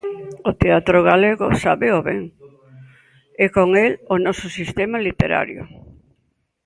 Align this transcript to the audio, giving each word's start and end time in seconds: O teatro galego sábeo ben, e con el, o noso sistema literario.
O 0.49 0.51
teatro 0.61 0.97
galego 1.09 1.47
sábeo 1.63 1.97
ben, 2.07 2.21
e 3.43 3.45
con 3.55 3.69
el, 3.85 3.91
o 4.13 4.15
noso 4.25 4.47
sistema 4.59 4.97
literario. 5.07 5.63